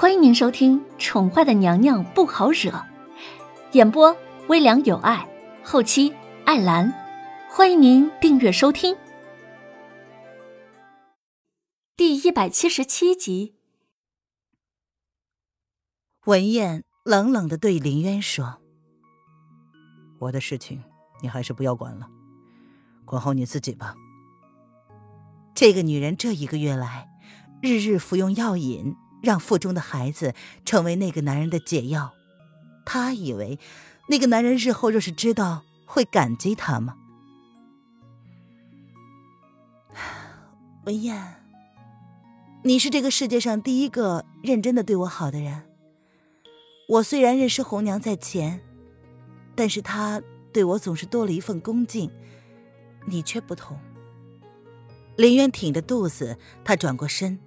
[0.00, 2.70] 欢迎您收听《宠坏的娘娘不好惹》，
[3.72, 5.28] 演播微凉有爱，
[5.64, 6.14] 后期
[6.44, 6.94] 艾兰。
[7.50, 8.96] 欢迎您订阅收听。
[11.96, 13.56] 第一百七十七集，
[16.26, 18.60] 文燕冷冷的对林渊说
[20.20, 20.80] ：“我的事情
[21.20, 22.06] 你还是不要管了，
[23.04, 23.96] 管好你自己吧。”
[25.56, 27.08] 这个女人这一个月来，
[27.60, 28.94] 日日服用药引。
[29.22, 32.14] 让腹中的孩子成为那个男人的解药，
[32.84, 33.58] 她以为
[34.08, 36.96] 那个男人日后若是知道会感激她吗？
[40.84, 41.36] 文燕，
[42.62, 45.64] 你是这个世界上第一个认真的对我好的人。
[46.88, 48.60] 我虽然认识红娘在前，
[49.54, 50.22] 但是她
[50.52, 52.10] 对我总是多了一份恭敬，
[53.06, 53.78] 你却不同。
[55.16, 57.38] 林渊挺着肚子，他转过身。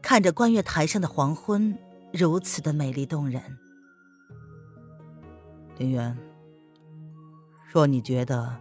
[0.00, 1.76] 看着观月台上的黄昏，
[2.12, 3.42] 如此的美丽动人。
[5.76, 6.16] 林渊，
[7.72, 8.56] 若你觉得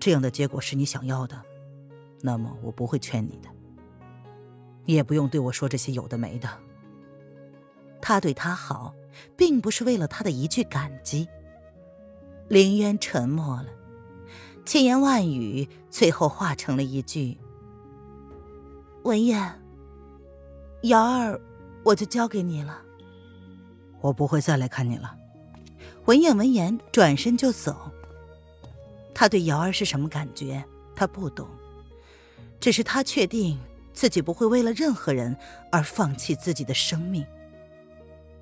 [0.00, 1.40] 这样的结果是你想要的，
[2.20, 3.48] 那么我不会劝你的。
[4.84, 6.48] 你也不用对我说这些有的没的。
[8.00, 8.94] 他对他好，
[9.36, 11.28] 并不是为了他的一句感激。
[12.48, 13.66] 林渊沉默了，
[14.64, 17.36] 千言万语最后化成了一句
[19.04, 19.60] ：“文燕。”
[20.88, 21.40] 瑶儿，
[21.82, 22.82] 我就交给你了。
[24.00, 25.16] 我不会再来看你了。
[26.04, 27.90] 文燕闻言转身就走。
[29.14, 30.64] 他对瑶儿是什么感觉？
[30.94, 31.48] 他不懂，
[32.60, 33.58] 只是他确定
[33.92, 35.36] 自己不会为了任何人
[35.72, 37.26] 而放弃自己的生命。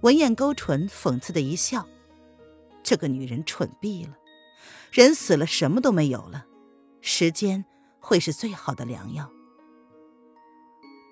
[0.03, 1.87] 文燕勾唇，讽刺的一笑
[2.83, 4.15] ：“这个女人蠢毙了。
[4.91, 6.45] 人死了，什么都没有了。
[7.01, 7.65] 时间
[8.01, 9.31] 会是最好的良药。”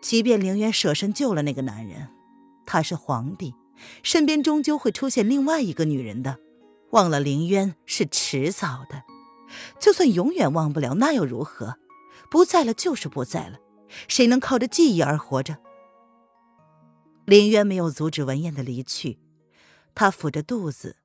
[0.03, 2.11] 即便凌渊舍身救了那个男人，
[2.67, 3.55] 他是皇帝，
[4.03, 6.39] 身边终究会出现另外一个女人的。
[6.91, 9.04] 忘了凌渊是迟早的，
[9.81, 11.78] 就算永远忘不了，那又如何？
[12.31, 13.60] 不在了就是不在了，
[14.09, 15.59] 谁能靠着记忆而活着？
[17.25, 19.21] 凌渊没有阻止文燕的离去，
[19.94, 20.97] 他抚着肚子，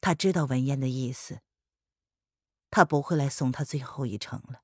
[0.00, 1.38] 他知道文燕的意思，
[2.70, 4.62] 他不会来送她最后一程了。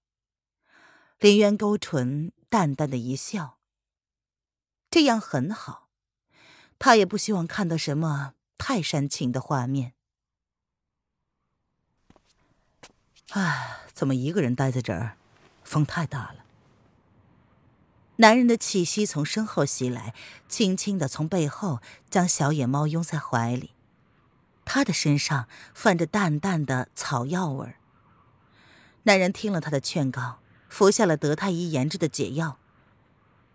[1.20, 3.57] 凌渊勾唇，淡淡的一笑。
[4.90, 5.88] 这样很好，
[6.78, 9.92] 他也不希望看到什么太煽情的画面。
[13.30, 15.16] 唉，怎么一个人待在这儿？
[15.62, 16.44] 风太大了。
[18.16, 20.14] 男人的气息从身后袭来，
[20.48, 23.74] 轻轻的从背后将小野猫拥在怀里。
[24.64, 27.76] 他的身上泛着淡淡的草药味儿。
[29.04, 32.58] 男人听了他的劝告，服下了德太医研制的解药。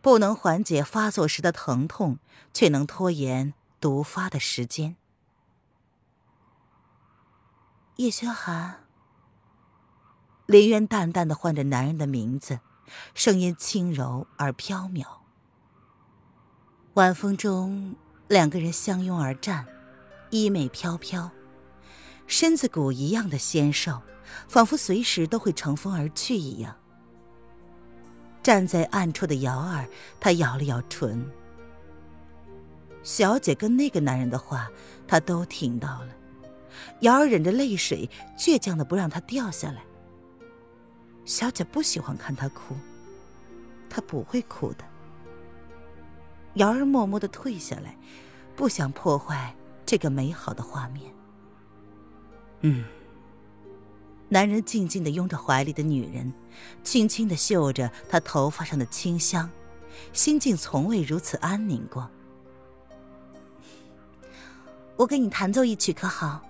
[0.03, 2.19] 不能缓解发作时的疼痛，
[2.53, 4.97] 却能拖延毒发的时间。
[7.95, 8.83] 叶轩寒，
[10.45, 12.59] 林渊淡淡的唤着男人的名字，
[13.13, 15.05] 声音轻柔而飘渺。
[16.95, 17.95] 晚风中，
[18.27, 19.65] 两个人相拥而站，
[20.31, 21.31] 衣袂飘飘，
[22.27, 24.01] 身子骨一样的纤瘦，
[24.49, 26.75] 仿佛随时都会乘风而去一样。
[28.43, 29.87] 站在暗处的瑶儿，
[30.19, 31.25] 她咬了咬唇。
[33.01, 34.69] 小姐跟那个男人的话，
[35.07, 36.09] 她都听到了。
[36.99, 39.83] 瑶儿忍着泪水，倔强的不让他掉下来。
[41.25, 42.75] 小姐不喜欢看他哭，
[43.89, 44.83] 他不会哭的。
[46.55, 47.97] 瑶儿默默的退下来，
[48.55, 49.55] 不想破坏
[49.85, 51.13] 这个美好的画面。
[52.61, 52.83] 嗯。
[54.33, 56.33] 男人静静的拥着怀里的女人，
[56.83, 59.47] 轻轻的嗅着她头发上的清香，
[60.11, 62.09] 心境从未如此安宁过。
[64.95, 66.41] 我给你弹奏一曲，可好？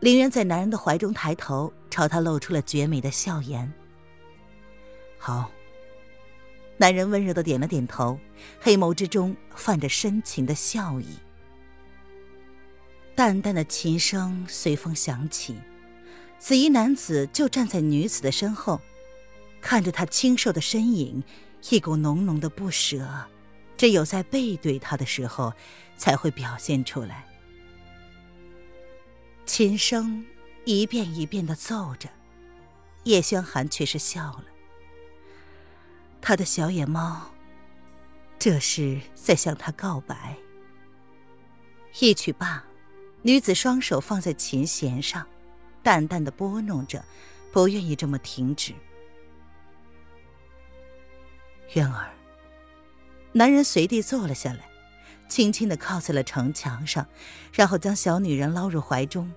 [0.00, 3.72] 林渊在男人的怀中抬头，朝他露出了绝美的笑颜。
[5.16, 5.50] 好。
[6.76, 8.18] 男人温柔的点了点头，
[8.60, 11.16] 黑眸之中泛着深情的笑意。
[13.14, 15.56] 淡淡的琴声随风响起。
[16.42, 18.80] 紫衣男子就站在女子的身后，
[19.60, 21.22] 看着她清瘦的身影，
[21.70, 23.06] 一股浓浓的不舍，
[23.76, 25.52] 只有在背对他的时候
[25.96, 27.24] 才会表现出来。
[29.46, 30.26] 琴声
[30.64, 32.08] 一遍一遍的奏着，
[33.04, 34.44] 叶轩寒却是笑了。
[36.20, 37.30] 他的小野猫，
[38.40, 40.36] 这是在向他告白。
[42.00, 42.64] 一曲罢，
[43.22, 45.24] 女子双手放在琴弦上。
[45.82, 47.04] 淡淡的拨弄着，
[47.50, 48.72] 不愿意这么停止。
[51.74, 52.12] 渊儿，
[53.32, 54.68] 男人随地坐了下来，
[55.28, 57.06] 轻轻的靠在了城墙上，
[57.52, 59.32] 然后将小女人捞入怀中，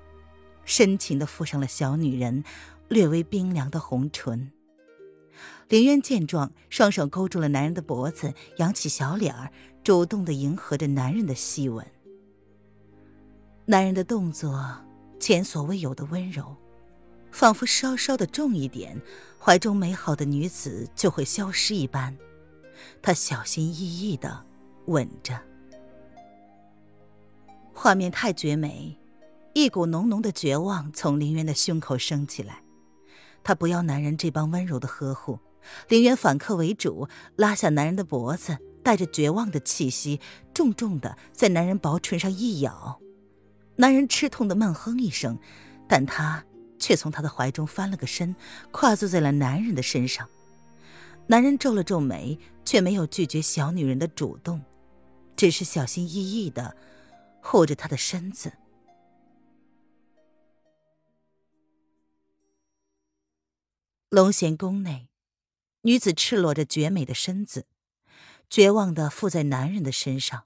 [0.66, 2.44] 深情的附上了小女人
[2.90, 4.52] 略微冰凉的红唇。
[5.70, 9.52] 林渊见状，双手勾住了男人的脖子，扬起小脸儿，
[9.84, 11.86] 主动的迎合着男人的细吻。
[13.66, 14.52] 男人的动作
[15.20, 16.56] 前所未有的温柔，
[17.32, 19.02] 仿佛稍稍的重一点，
[19.40, 22.16] 怀中美好的女子就会消失一般。
[23.02, 24.46] 他小心翼翼的
[24.86, 25.40] 吻着，
[27.74, 28.98] 画面太绝美，
[29.54, 32.62] 一股浓浓的绝望从林渊的胸口升起来。
[33.44, 35.40] 他不要男人这般温柔的呵护。
[35.88, 40.20] 林渊反客为主，拉下男人的脖子，带着绝望的气息，
[40.54, 43.00] 重重的在男人薄唇上一咬。
[43.78, 45.38] 男人吃痛的闷哼一声，
[45.88, 46.46] 但他
[46.80, 48.36] 却从他的怀中翻了个身，
[48.72, 50.30] 跨坐在了男人的身上。
[51.28, 54.64] 男人皱了皱眉，却没有拒绝小女人的主动，
[55.36, 56.76] 只是小心翼翼的
[57.42, 58.54] 护着她的身子。
[64.10, 65.10] 龙贤宫内。
[65.82, 67.68] 女子赤裸着绝美的身子，
[68.50, 70.46] 绝望的附在男人的身上，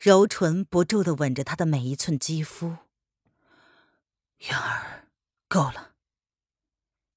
[0.00, 2.78] 柔唇不住的吻着他的每一寸肌肤。
[4.48, 5.04] 渊儿，
[5.46, 5.90] 够了。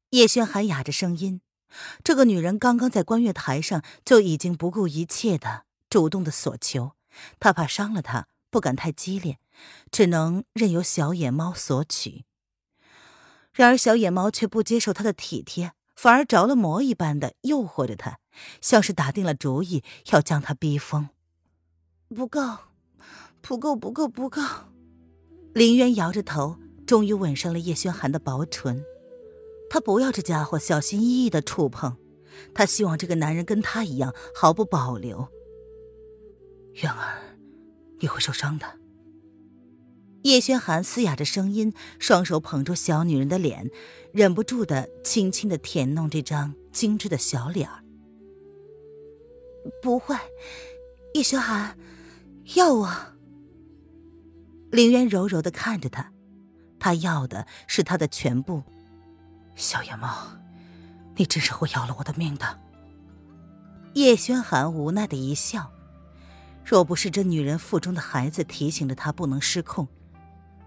[0.09, 1.39] 叶轩寒哑着声音，
[2.03, 6.91] 这个女人刚刚在观月台上就已经不顾一切的主动的索求，
[7.39, 9.39] 他怕伤了她，不敢太激烈，
[9.89, 12.25] 只能任由小野猫索取。
[13.53, 15.71] 然而小野猫却不接受他的体贴。
[15.95, 18.19] 反而着了魔一般的诱惑着他，
[18.59, 21.07] 像是打定了主意要将他逼疯。
[22.09, 22.41] 不够，
[23.43, 24.41] 不够，不够，不够！
[25.53, 26.55] 林渊摇着头，
[26.87, 28.83] 终于吻上了叶轩寒的薄唇。
[29.69, 31.97] 他不要这家伙小心翼翼的触碰，
[32.53, 35.27] 他希望这个男人跟他一样毫不保留。
[36.81, 37.35] 渊儿，
[37.99, 38.79] 你会受伤的。
[40.21, 43.69] 叶轩寒嘶哑着声音，双手捧住小女人的脸，
[44.13, 47.83] 忍不住的轻轻的舔弄这张精致的小脸儿。
[49.81, 50.15] 不会，
[51.13, 51.77] 叶轩寒，
[52.55, 53.12] 要我。
[54.73, 56.11] 林渊柔柔的看着他，
[56.79, 58.63] 他要的是他的全部。
[59.55, 60.11] 小野猫，
[61.15, 62.59] 你真是会要了我的命的。
[63.93, 65.71] 叶轩寒无奈的一笑，
[66.65, 69.87] 若不是这女人腹中的孩子提醒着他不能失控。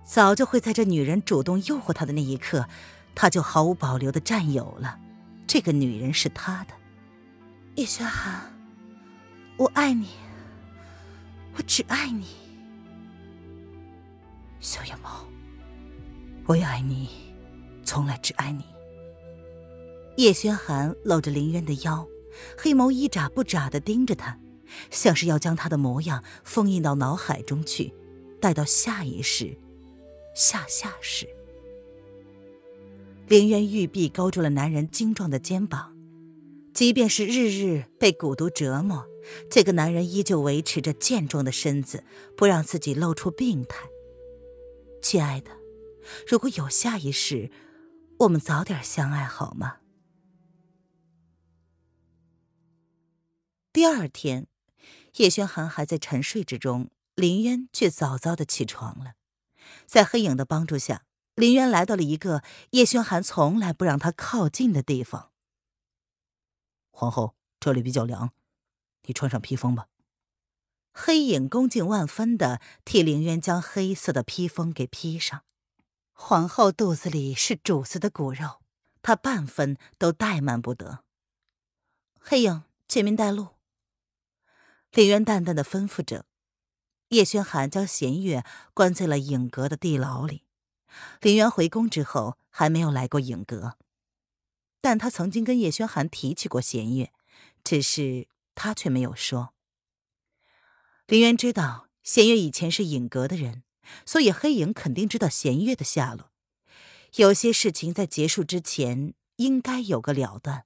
[0.04, 2.68] 早就会在这女人主动诱惑他的那一刻，
[3.12, 5.00] 他就毫无保留的占有了。
[5.48, 6.74] 这个女人是他的。
[7.74, 8.40] 叶轩寒，
[9.56, 10.10] 我爱你，
[11.56, 12.45] 我只爱你。
[14.66, 15.24] 小野猫，
[16.44, 17.08] 我也爱你，
[17.84, 18.64] 从来只爱你。
[20.16, 22.04] 叶轩寒搂着林渊的腰，
[22.58, 24.40] 黑眸一眨不眨的盯着他，
[24.90, 27.94] 像是要将他的模样封印到脑海中去，
[28.40, 29.56] 待到下一世。
[30.34, 31.28] 下下世，
[33.28, 35.96] 林渊玉臂勾住了男人精壮的肩膀，
[36.74, 39.06] 即便是日日被蛊毒折磨，
[39.48, 42.02] 这个男人依旧维持着健壮的身子，
[42.36, 43.78] 不让自己露出病态。
[45.08, 45.52] 亲爱的，
[46.26, 47.52] 如果有下一世，
[48.18, 49.78] 我们早点相爱好吗？
[53.72, 54.48] 第二天，
[55.18, 59.14] 叶轩寒还在沉睡之中，林渊却早早的起床了。
[59.86, 61.04] 在黑影的帮助下，
[61.36, 65.30] 林渊来到了一个叶轩寒从来不让他靠近的地方。
[66.90, 68.32] 皇后，这里比较凉，
[69.02, 69.86] 你穿上披风吧。
[70.98, 75.42] 黑影恭敬万分的替凌渊将黑色的披风给披上。
[76.14, 78.62] 皇后肚子里是主子的骨肉，
[79.02, 81.04] 她半分都怠慢不得。
[82.18, 83.48] 黑影，前面带路。
[84.90, 86.24] 林渊淡淡的吩咐着。
[87.10, 90.44] 叶轩寒将弦月关在了影阁的地牢里。
[91.20, 93.76] 林渊回宫之后还没有来过影阁，
[94.80, 97.12] 但他曾经跟叶轩寒提起过弦月，
[97.62, 99.52] 只是他却没有说。
[101.08, 103.62] 林渊知道弦月以前是影阁的人，
[104.04, 106.30] 所以黑影肯定知道弦月的下落。
[107.14, 110.64] 有些事情在结束之前应该有个了断。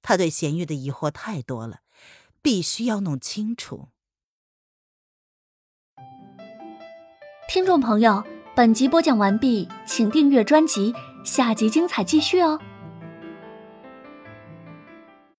[0.00, 1.80] 他对弦月的疑惑太多了，
[2.40, 3.88] 必须要弄清楚。
[7.48, 8.24] 听众朋友，
[8.56, 12.58] 本集播讲完毕，请订阅专辑，下集精彩继续哦。